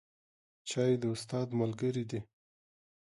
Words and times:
چای 0.69 0.91
د 1.01 1.03
استاد 1.13 1.47
ملګری 1.59 2.03
دی 2.11 2.19